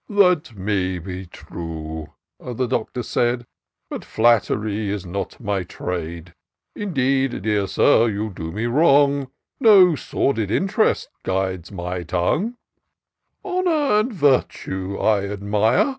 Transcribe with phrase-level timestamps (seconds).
[0.08, 6.32] "That may be true," the Doctor said;*' But flattery is not my trade.
[6.74, 9.28] Indeed, dear Sir, you do me wrong;
[9.60, 12.56] No sordid interest guides my tongue:
[13.44, 15.98] Honour and virtue I admire.